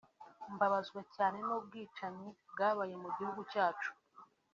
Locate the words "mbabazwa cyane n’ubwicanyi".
0.53-2.27